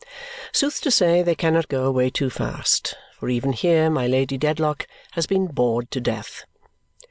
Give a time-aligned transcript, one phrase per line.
[0.51, 4.87] Sooth to say, they cannot go away too fast, for even here my Lady Dedlock
[5.11, 6.43] has been bored to death.